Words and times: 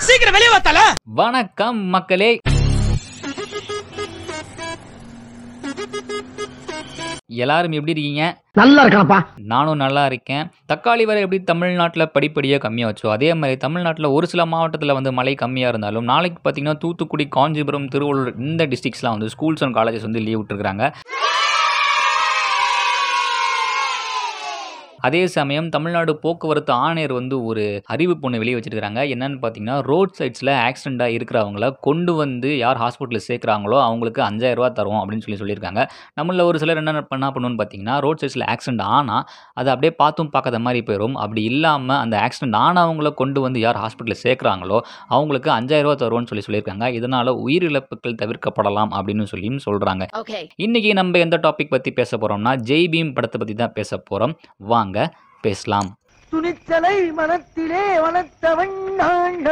சீக்கிரம் 0.00 0.34
வெளியே 0.34 0.50
வாத்தால 0.52 0.80
வணக்கம் 1.18 1.78
மக்களே. 1.94 2.32
எல்லாரும் 7.42 7.72
எப்படி 7.72 7.92
இருக்கீங்க? 7.94 8.24
நல்லா 8.58 8.80
இருக்கானப்பா 8.84 9.16
நானும் 9.52 9.76
நல்லா 9.76 10.02
இருக்கேன். 10.06 10.44
தக்காளி 10.70 11.04
வரை 11.04 11.20
எப்படி 11.22 11.38
தமிழ்நாட்டில் 11.44 12.12
படிப்படியாக 12.14 12.60
கம்மியாக 12.64 12.90
வச்சோ 12.90 13.08
அதே 13.10 13.30
மாதிரி 13.34 13.56
தமிழ்நாட்டில் 13.58 14.14
ஒரு 14.16 14.26
சில 14.26 14.42
மாவட்டத்தில் 14.46 14.94
வந்து 14.94 15.12
மழை 15.12 15.34
கம்மியாக 15.34 15.72
இருந்தாலும் 15.72 16.04
நாளைக்கு 16.04 16.38
பார்த்தீங்கன்னா 16.40 16.76
தூத்துக்குடி 16.78 17.24
காஞ்சிபுரம் 17.28 17.88
திருவள்ளூர் 17.94 18.38
இந்த 18.44 18.64
டிஸ்ட்ரிக்ஸ்லாம் 18.72 19.16
வந்து 19.16 19.32
ஸ்கூல்ஸ் 19.34 19.64
அண்ட் 19.66 19.76
காலேஜஸ் 19.76 20.06
வந்து 20.08 20.20
லீவ் 20.20 20.40
விட்டுருக்காங்க 20.40 20.86
அதே 25.06 25.20
சமயம் 25.34 25.66
தமிழ்நாடு 25.74 26.12
போக்குவரத்து 26.22 26.72
ஆணையர் 26.84 27.12
வந்து 27.18 27.36
ஒரு 27.48 27.62
அறிவிப்பு 27.94 28.26
ஒன்று 28.26 28.40
வெளியே 28.42 28.56
வச்சிருக்காங்க 28.58 29.00
என்னன்னு 29.14 29.38
பார்த்தீங்கன்னா 29.42 29.76
ரோட் 29.90 30.14
சைட்ஸில் 30.18 30.50
ஆக்சிடெண்ட்டாக 30.66 31.16
இருக்கிறவங்கள 31.16 31.66
கொண்டு 31.86 32.12
வந்து 32.20 32.50
யார் 32.62 32.78
ஹாஸ்பிட்டலில் 32.82 33.24
சேர்க்குறாங்களோ 33.28 33.78
அவங்களுக்கு 33.86 34.20
5000 34.28 34.56
ரூபா 34.58 34.68
தருவோம் 34.78 35.00
அப்படின்னு 35.02 35.24
சொல்லி 35.26 35.38
சொல்லியிருக்காங்க. 35.42 35.82
நம்மள 36.18 36.44
ஒரு 36.50 36.58
சிலர் 36.62 36.80
என்ன 36.82 37.02
பண்ணா 37.12 37.28
பண்ணுவோன்னு 37.34 37.58
பார்த்தீங்கன்னா 37.60 37.96
ரோட் 38.04 38.22
சைட்ஸில் 38.22 38.46
ஆக்சிடென்ட் 38.52 38.84
ஆனால் 38.98 39.22
அதை 39.60 39.68
அப்படியே 39.74 39.92
பார்த்தும் 40.02 40.30
பார்க்காத 40.36 40.60
மாதிரி 40.66 40.82
போயிடும் 40.88 41.18
அப்படி 41.24 41.42
இல்லாமல் 41.50 41.98
அந்த 42.04 42.16
ஆக்சிடென்ட் 42.26 42.58
ஆனவங்கள 42.64 43.12
கொண்டு 43.22 43.42
வந்து 43.46 43.60
யார் 43.66 43.80
ஹாஸ்பிட்டலில் 43.82 44.22
சேர்க்குறாங்களோ 44.24 44.78
அவங்களுக்கு 45.14 45.52
5000 45.58 45.86
ரூபா 45.88 45.96
தருவோம்னு 46.04 46.30
சொல்லி 46.32 46.46
சொல்லியிருக்காங்க. 46.48 46.84
இதனால் 47.00 47.32
உயிரிழப்புகள் 47.44 48.18
தவிர்க்கப்படலாம் 48.22 48.92
அப்படின்னு 48.98 49.28
சொல்லியும் 49.34 49.60
சொல்கிறாங்க 49.68 50.02
Okay. 50.22 50.42
இன்னைக்கு 50.64 50.90
நம்ம 51.00 51.18
எந்த 51.24 51.36
டாபிக் 51.46 51.72
பற்றி 51.74 51.92
பேச 52.00 52.10
போகிறோம்னா 52.16 52.54
ஜெய் 52.68 52.90
பீம் 52.92 53.14
படத்தை 53.16 53.38
பற்றி 53.40 53.54
தான் 53.62 53.76
பேச 53.78 53.92
போகிறோம் 54.10 54.34
வாங்க. 54.72 54.93
பேசலாம். 55.40 55.98
துணிச்சலை 56.28 57.12
மனத்திலே 57.12 57.96
வளர்த்தவன் 57.96 58.94
நான் 58.94 59.42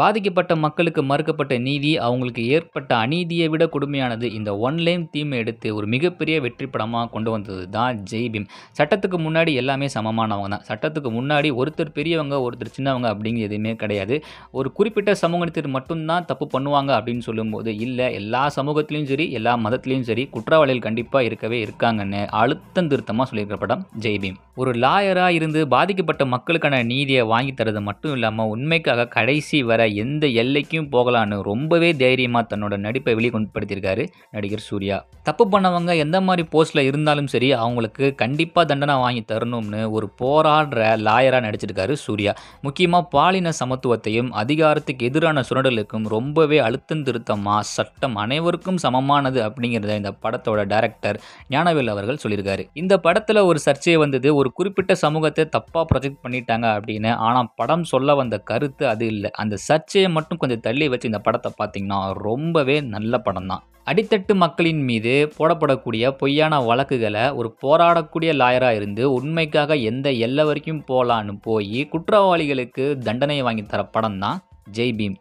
பாதிக்கப்பட்ட 0.00 0.52
மக்களுக்கு 0.64 1.02
மறுக்கப்பட்ட 1.10 1.54
நீதி 1.66 1.90
அவங்களுக்கு 2.06 2.42
ஏற்பட்ட 2.54 2.90
அநீதியை 3.04 3.46
விட 3.52 3.64
கொடுமையானது 3.74 4.26
இந்த 4.38 4.50
ஒன் 4.68 4.78
லைன் 4.86 5.04
தீமை 5.12 5.36
எடுத்து 5.42 5.68
ஒரு 5.76 5.86
மிகப்பெரிய 5.94 6.36
வெற்றி 6.44 6.66
படமாக 6.66 7.10
கொண்டு 7.14 7.30
வந்தது 7.34 7.62
தான் 7.76 8.00
ஜெய் 8.10 8.28
பீம். 8.34 8.46
சட்டத்துக்கு 8.78 9.18
முன்னாடி 9.26 9.52
எல்லாமே 9.60 9.86
சமமானவங்க 9.94 10.48
தான். 10.54 10.64
சட்டத்துக்கு 10.70 11.12
முன்னாடி 11.18 11.50
ஒருத்தர் 11.60 11.94
பெரியவங்க 11.98 12.40
ஒருத்தர் 12.46 12.74
சின்னவங்க 12.76 13.08
அப்படிங்கிறது 13.12 13.48
எதுவுமே 13.50 13.72
கிடையாது. 13.82 14.18
ஒரு 14.58 14.70
குறிப்பிட்ட 14.78 15.14
சமூகத்திற்கு 15.22 15.72
மட்டும்தான் 15.76 16.26
தப்பு 16.32 16.48
பண்ணுவாங்க 16.56 16.92
அப்படின்னு 16.98 17.24
சொல்லும்போது 17.28 17.72
இல்லை 17.86 18.08
எல்லா 18.20 18.42
சமூகத்திலையும் 18.58 19.10
சரி 19.12 19.26
எல்லா 19.40 19.54
மதத்துலேயும் 19.66 20.08
சரி 20.10 20.26
குற்றவாளிகள் 20.36 20.86
கண்டிப்பாக 20.88 21.28
இருக்கவே 21.30 21.60
இருக்காங்கன்னு 21.66 22.22
அழுத்தம் 22.42 22.90
திருத்தமாக 22.92 23.28
சொல்லியிருக்கிற 23.30 23.60
படம் 23.64 23.84
ஜெய் 24.04 24.20
பீம். 24.24 24.38
ஒரு 24.60 24.70
லாயராக 24.82 25.36
இருந்து 25.38 25.62
பாதிக்கப்பட்ட 25.76 26.22
மக்களுக்கான 26.34 26.76
நீதியை 26.92 27.24
வாங்கி 27.32 27.52
தரது 27.54 27.80
மட்டும் 27.88 28.14
இல்லாமல் 28.16 28.50
உண்மைக்காக 28.52 29.10
கடைசி 29.16 29.58
வர 29.70 29.80
எந்த 30.02 30.26
எல்லைக்கும் 30.42 30.88
போகலான்னு 30.94 31.36
ரொம்பவே 31.50 31.90
தைரியமாக 32.02 32.44
தன்னோட 32.52 32.76
நடிப்பை 32.86 33.14
வெளிக்கொண்டுபடுத்தியிருக்காரு 33.18 34.04
நடிகர் 34.36 34.66
சூர்யா. 34.68 34.96
தப்பு 35.28 35.44
பண்ணவங்க 35.52 35.96
எந்த 36.04 36.20
மாதிரி 36.20 36.42
போஸ்ட்டில் 36.54 36.86
இருந்தாலும் 36.88 37.30
சரி 37.34 37.48
அவங்களுக்கு 37.62 38.04
கண்டிப்பாக 38.22 38.64
தண்டனை 38.72 38.96
வாங்கி 39.04 39.22
தரணும்னு 39.32 39.82
ஒரு 39.96 40.08
போராடுற 40.22 40.80
லாயராக 41.06 41.42
நடிச்சிருக்காரு 41.46 41.96
சூர்யா. 42.06 42.34
முக்கியமாக 42.66 43.08
பாலின 43.14 43.52
சமத்துவத்தையும் 43.60 44.30
அதிகாரத்துக்கு 44.42 45.08
எதிரான 45.10 45.44
சுரண்டலுக்கும் 45.48 46.06
ரொம்பவே 46.16 46.58
அழுத்தம் 46.66 47.04
திருத்தமாக 47.08 47.62
சட்டம் 47.76 48.16
அனைவருக்கும் 48.24 48.82
சமமானது 48.84 49.40
அப்படிங்கிறத 49.48 49.96
இந்த 50.02 50.12
படத்தோட 50.24 50.60
டைரக்டர் 50.72 51.18
ஞானவேல் 51.54 51.92
அவர்கள் 51.94 52.22
சொல்லியிருக்காரு. 52.22 52.64
இந்த 52.82 52.94
படத்தில் 53.06 53.46
ஒரு 53.50 53.58
சர்ச்சை 53.66 53.96
வந்தது 54.04 54.28
ஒரு 54.40 54.48
குறிப்பிட்ட 54.58 54.94
சமூகத்தை 55.04 55.44
தப்பாக 55.56 55.84
ப்ரொஜெக்ட் 55.92 56.22
பண்ணிட்டாங்க 56.24 56.66
அப்படின்னு 56.76 57.12
ஆனால் 57.26 57.50
படம் 57.60 57.84
சொல்ல 57.92 58.14
வந்த 58.14 58.36
கருத்து 58.50 58.84
அது 58.92 59.04
இல்லை. 59.06 59.30
அந்த 59.42 59.58
சர்ச்சையை 59.76 60.10
மட்டும் 60.10 60.38
கொஞ்சம் 60.38 60.60
தள்ளி 60.60 60.88
வச்சு 60.88 61.08
இந்த 61.08 61.20
படத்தை 61.20 61.52
பார்த்தீங்கன்னா 61.58 61.98
ரொம்பவே 62.22 62.80
நல்ல 62.90 63.18
படம் 63.18 63.46
தான் 63.46 63.64
அடித்தட்டு 63.86 64.34
மக்களின் 64.34 64.80
மீது 64.84 65.30
போடப்படக்கூடிய 65.36 66.10
பொய்யான 66.16 66.60
வழக்குகளை 66.60 67.24
ஒரு 67.32 67.48
போராடக்கூடிய 67.62 68.30
லாயராக 68.34 68.74
இருந்து 68.74 69.12
உண்மைக்காக 69.12 69.76
எந்த 69.82 70.10
எல்லை 70.20 70.44
வரைக்கும் 70.44 70.82
போகலான்னு 70.88 71.34
போய் 71.42 71.80
குற்றவாளிகளுக்கு 71.92 72.86
தண்டனை 73.04 73.42
வாங்கி 73.42 73.64
தர 73.66 73.82
படம் 73.88 74.18
தான் 74.18 74.38
ஜெய் 74.70 74.96
பீம். 74.96 75.16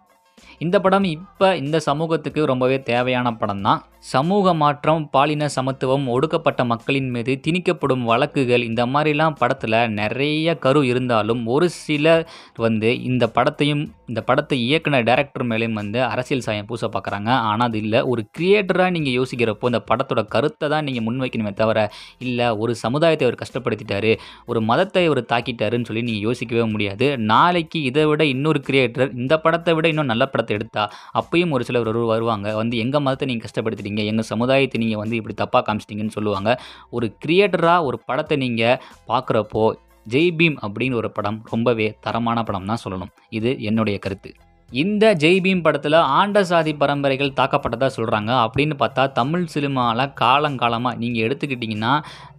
இந்த 0.59 0.79
படம் 0.79 1.03
இப்போ 1.09 1.55
இந்த 1.55 1.79
சமூகத்துக்கு 1.79 2.45
ரொம்பவே 2.45 2.79
தேவையான 2.83 3.33
படம் 3.33 3.61
தான் 3.61 3.81
சமூக 4.05 4.53
மாற்றம் 4.61 5.03
பாலின 5.13 5.47
சமத்துவம் 5.55 6.05
ஒடுக்கப்பட்ட 6.15 6.61
மக்களின் 6.71 7.07
மீது 7.13 7.33
திணிக்கப்படும் 7.45 8.03
வழக்குகள் 8.09 8.65
இந்த 8.67 8.81
மாதிரிலாம் 8.93 9.37
படத்தில் 9.41 9.77
நிறைய 9.99 10.55
கரு 10.65 10.81
இருந்தாலும் 10.91 11.41
ஒரு 11.53 11.67
சிலர் 11.83 12.23
வந்து 12.65 12.89
இந்த 13.09 13.25
படத்தையும் 13.37 13.83
இந்த 14.09 14.21
படத்தை 14.27 14.57
இயக்குன 14.65 14.99
டைரக்டர் 15.07 15.45
மேலேயும் 15.51 15.79
வந்து 15.81 15.99
அரசியல் 16.11 16.43
சாயம் 16.47 16.67
பூச 16.71 16.89
பார்க்குறாங்க 16.95 17.29
ஆனால் 17.49 17.67
அது 17.69 17.77
இல்லை. 17.83 17.99
ஒரு 18.11 18.21
கிரியேட்டராக 18.37 18.93
நீங்கள் 18.95 19.15
யோசிக்கிறப்போ 19.19 19.69
இந்த 19.71 19.81
படத்தோட 19.89 20.21
கருத்தை 20.35 20.67
தான் 20.73 20.85
நீங்கள் 20.87 21.05
முன்வைக்கணுமே 21.07 21.53
தவிர 21.61 21.79
இல்லை 22.25 22.47
ஒரு 22.63 22.75
சமுதாயத்தை 22.83 23.25
அவர் 23.27 23.39
கஷ்டப்படுத்திட்டாரு 23.41 24.11
ஒரு 24.51 24.61
மதத்தை 24.69 25.03
அவர் 25.09 25.21
தாக்கிட்டாருன்னு 25.33 25.89
சொல்லி 25.89 26.05
நீங்கள் 26.09 26.25
யோசிக்கவே 26.27 26.65
முடியாது. 26.75 27.07
நாளைக்கு 27.33 27.81
இதை 27.89 28.05
விட 28.11 28.23
இன்னொரு 28.35 28.61
கிரியேட்டர் 28.69 29.11
இந்த 29.21 29.33
படத்தை 29.45 29.73
விட 29.79 29.87
இன்னும் 29.93 30.11
நல்ல 30.13 30.25
படத்தை 30.35 30.55
எடுத்தா 30.59 30.85
அப்பயும் 31.21 31.55
ஒரு 31.57 31.65
சிலர் 31.69 31.91
வருவாங்க. 32.13 32.47
வந்து 32.61 32.75
எங்கள் 32.85 33.05
மதத்தை 33.07 33.27
நீங்கள் 33.31 33.47
கஷ்டப்படுத்திட்டீங்க 33.47 33.93
எங்கள் 34.03 34.25
சமுதாயத்தை 34.25 34.81
நீங்கள் 34.81 34.97
வந்து 34.97 35.15
இப்படி 35.15 35.35
தப்பாக 35.43 35.63
காமிச்சிட்டிங்கன்னு 35.67 36.09
சொல்லுவாங்க. 36.09 36.61
ஒரு 36.89 37.17
கிரியேட்டராக 37.25 37.83
ஒரு 37.83 37.99
படத்தை 37.99 38.37
நீங்கள் 38.37 38.81
பார்க்குறப்போ 39.07 39.71
ஜெய் 40.09 40.35
பீம் 40.37 40.57
அப்படின்னு 40.61 40.93
ஒரு 40.93 41.11
படம் 41.11 41.41
ரொம்பவே 41.49 41.97
தரமான 42.01 42.43
படம் 42.43 42.65
தான் 42.65 42.77
சொல்லணும். 42.83 43.11
இது 43.29 43.61
என்னுடைய 43.61 43.99
கருத்து. 43.99 44.33
இந்த 44.71 45.05
ஜெய்பீம் 45.21 45.61
படத்தில் 45.65 45.95
ஆண்ட 46.19 46.37
சாதி 46.49 46.71
பரம்பரைகள் 46.79 47.35
தாக்கப்பட்டதாக 47.39 47.89
சொல்கிறாங்க 47.95 48.31
அப்படின்னு 48.45 48.75
பார்த்தா 48.79 49.03
தமிழ் 49.19 49.43
சினிமாவில் 49.53 50.11
காலங்காலமாக 50.21 50.99
நீங்கள் 51.01 51.25
எடுத்துக்கிட்டிங்கன்னா 51.25 51.91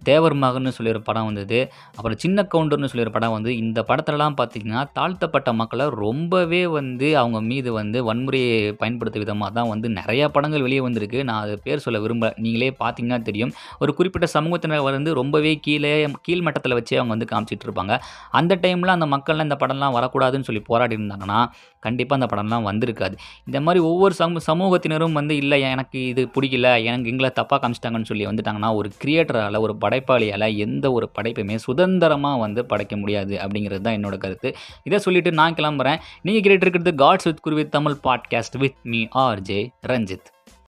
தேவர் 0.07 0.35
மகன் 0.41 0.73
சொல்லி 0.75 0.91
ஒரு 0.93 1.01
படம் 1.07 1.27
வந்தது. 1.29 1.59
அப்புறம் 1.97 2.19
சின்ன 2.23 2.43
கவுண்டர்னு 2.51 2.89
சொல்லி 2.91 3.05
ஒரு 3.05 3.13
படம் 3.15 3.33
வந்து 3.35 3.51
இந்த 3.61 3.79
படத்துலலாம் 3.89 4.35
பார்த்தீங்கன்னா 4.39 4.81
தாழ்த்தப்பட்ட 4.97 5.53
மக்களை 5.61 5.85
ரொம்பவே 6.03 6.61
வந்து 6.75 7.07
அவங்க 7.21 7.39
மீது 7.49 7.71
வந்து 7.79 8.01
வன்முறையை 8.09 8.51
பயன்படுத்த 8.81 9.23
விதமாக 9.23 9.51
தான் 9.57 9.69
வந்து 9.73 9.89
நிறையா 9.99 10.27
படங்கள் 10.35 10.65
வெளியே 10.67 10.81
வந்திருக்கு. 10.87 11.21
நான் 11.29 11.41
அது 11.45 11.55
பேர் 11.65 11.83
சொல்ல 11.85 12.01
விரும்ப 12.05 12.33
நீங்களே 12.43 12.69
பார்த்தீங்கன்னா 12.83 13.19
தெரியும். 13.29 13.53
ஒரு 13.81 13.93
குறிப்பிட்ட 13.99 14.29
சமூகத்தினர் 14.35 14.85
வந்து 14.89 15.13
ரொம்பவே 15.21 15.53
கீழே 15.67 15.93
கீழ் 16.27 16.45
மட்டத்தில் 16.49 16.77
வச்சு 16.79 16.95
அவங்க 16.99 17.13
வந்து 17.15 17.29
காமிச்சிட்டு 17.33 17.67
இருப்பாங்க. 17.69 17.95
அந்த 18.41 18.59
டைமில் 18.65 18.95
அந்த 18.97 19.09
மக்கள்லாம் 19.15 19.49
இந்த 19.49 19.59
படம்லாம் 19.65 19.97
வரக்கூடாதுன்னு 19.99 20.49
சொல்லி 20.51 20.63
போராடி 20.71 20.97
இருந்தாங்கன்னா 20.99 21.41
கண்டிப்பாக 21.87 22.19
அந்த 22.19 22.26
படம்லாம் 22.33 22.67
வந்திருக்காது. 22.69 23.15
இந்த 23.45 23.61
மாதிரி 23.61 23.83
ஒவ்வொரு 23.83 24.13
சமூ 24.13 24.39
சமூகத்தினரும் 24.51 25.11
வந்து 25.11 25.35
இல்லை 25.35 25.61
எனக்கு 25.61 26.05
இது 26.05 26.25
பிடிக்கல 26.25 26.83
எனக்கு 26.83 27.09
எங்களை 27.09 27.31
தப்பாக 27.39 27.55
காமிச்சிட்டாங்கன்னு 27.55 28.03
சொல்லி 28.03 28.25
வந்துட்டாங்கன்னா 28.25 28.73
ஒரு 28.73 28.91
கிரியேட்டரால் 29.03 29.59
ஒரு 29.59 29.75
படைப்பாளியால் 29.81 30.55
எந்த 30.57 30.91
ஒரு 30.91 31.09
படைப்புமே 31.21 31.55
சுதந்திரமாக 31.55 32.39
வந்து 32.39 32.65
படைக்க 32.65 32.95
முடியாது. 32.97 33.37
அப்படிங்கிறது 33.37 33.81
தான் 33.81 33.95
என்னோட 33.95 34.17
கருத்து. 34.17 34.55
இதை 34.83 34.99
சொல்லிவிட்டு 34.99 35.37
நான் 35.37 35.53
கிளம்புறேன். 35.53 35.97
நீங்கள் 36.21 36.51
கேட்டுட்டு 36.51 36.65
இருக்கிறது 36.65 36.91
God's 37.05 37.23
with 37.23 37.41
குருவித் 37.41 37.71
Tamil 37.71 37.95
podcast 38.03 38.57
with 38.57 38.75
me 38.83 39.05
R 39.09 39.41
J 39.41 39.69
Ranjith 39.87 40.25